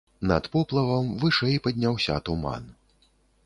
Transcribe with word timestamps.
Над 0.29 0.45
поплавам 0.55 1.11
вышэй 1.25 1.59
падняўся 1.69 2.19
туман. 2.31 2.69